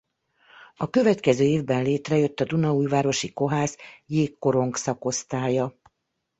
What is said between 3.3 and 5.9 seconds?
Kohász jégkorong-szakosztálya.